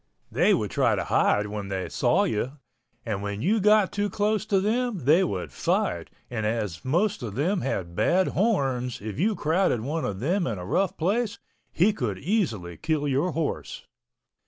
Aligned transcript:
They 0.31 0.55
would 0.55 0.71
try 0.71 0.95
to 0.95 1.03
hide 1.03 1.45
when 1.45 1.67
they 1.67 1.87
saw 1.87 2.23
you, 2.23 2.53
and 3.05 3.21
when 3.21 3.43
you 3.43 3.59
got 3.59 3.91
too 3.91 4.09
close 4.09 4.47
to 4.47 4.59
them 4.59 5.05
they 5.05 5.23
would 5.23 5.51
fight 5.51 6.09
and 6.27 6.43
as 6.43 6.83
most 6.83 7.21
of 7.21 7.35
them 7.35 7.61
had 7.61 7.95
bad 7.95 8.29
horns 8.29 8.99
if 8.99 9.19
you 9.19 9.35
crowded 9.35 9.81
one 9.81 10.03
of 10.03 10.19
them 10.19 10.47
in 10.47 10.57
a 10.57 10.65
rough 10.65 10.97
place 10.97 11.37
he 11.71 11.93
could 11.93 12.17
easily 12.17 12.77
kill 12.77 13.07
your 13.07 13.33
horse. 13.33 13.85